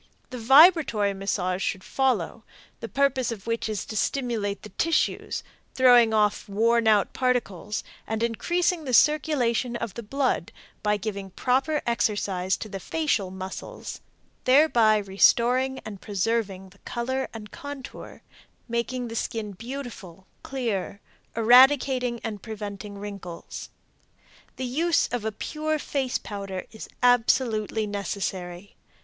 [0.31, 2.43] The vibratory massage should follow,
[2.79, 5.43] the purpose of which is to stimulate the tissues,
[5.75, 10.51] throwing off worn out particles and increasing the circulation of the blood
[10.81, 14.01] by giving proper exercise to the facial muscles,
[14.45, 18.23] thereby restoring and preserving the color and contour,
[18.67, 20.99] making the skin beautiful, clear,
[21.35, 23.69] eradicating and preventing wrinkles.
[24.55, 28.75] The use of a pure face powder is absolutely necessary.